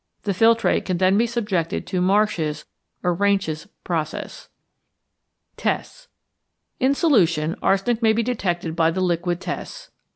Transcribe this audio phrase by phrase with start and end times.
[0.23, 2.65] The filtrate can then be subjected to Marsh's
[3.03, 4.49] or Reinsch's process.
[5.57, 6.07] Tests.
[6.79, 9.91] In solution, arsenic may be detected by the liquid tests.